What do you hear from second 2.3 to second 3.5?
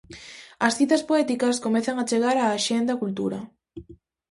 á axenda cultura.